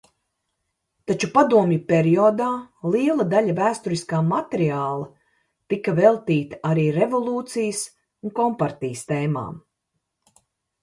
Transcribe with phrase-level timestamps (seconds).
[1.09, 2.47] Taču padomju periodā
[2.95, 5.05] liela daļa vēsturiskā materiāla
[5.73, 7.83] tika veltīta arī revolūcijas
[8.29, 9.61] un kompartijas tēmām.